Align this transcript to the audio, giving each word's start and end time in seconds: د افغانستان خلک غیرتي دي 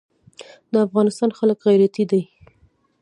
د 0.71 0.73
افغانستان 0.87 1.29
خلک 1.39 1.57
غیرتي 1.67 2.03
دي 2.11 2.21